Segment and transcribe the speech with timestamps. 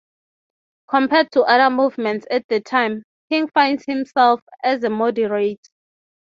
[0.89, 5.69] Compared to other movements at the time, King finds himself as a moderate.